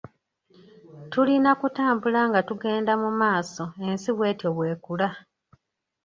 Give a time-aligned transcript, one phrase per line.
[1.11, 5.09] Tulina kutambula nga tugenda mu maaso ensi bw'etyo bw'ekula.